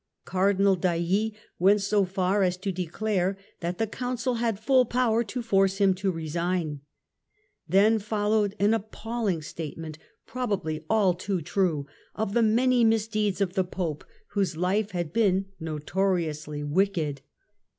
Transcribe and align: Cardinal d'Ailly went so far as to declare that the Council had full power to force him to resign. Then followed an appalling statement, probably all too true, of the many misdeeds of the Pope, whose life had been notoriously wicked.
Cardinal 0.25 0.75
d'Ailly 0.75 1.35
went 1.59 1.79
so 1.81 2.05
far 2.05 2.41
as 2.41 2.57
to 2.57 2.71
declare 2.71 3.37
that 3.59 3.77
the 3.77 3.85
Council 3.85 4.33
had 4.41 4.59
full 4.59 4.83
power 4.83 5.23
to 5.25 5.43
force 5.43 5.77
him 5.77 5.93
to 5.93 6.09
resign. 6.11 6.81
Then 7.69 7.99
followed 7.99 8.55
an 8.57 8.73
appalling 8.73 9.43
statement, 9.43 9.99
probably 10.25 10.83
all 10.89 11.13
too 11.13 11.39
true, 11.39 11.85
of 12.15 12.33
the 12.33 12.41
many 12.41 12.83
misdeeds 12.83 13.41
of 13.41 13.53
the 13.53 13.63
Pope, 13.63 14.03
whose 14.29 14.57
life 14.57 14.89
had 14.89 15.13
been 15.13 15.45
notoriously 15.59 16.63
wicked. 16.63 17.21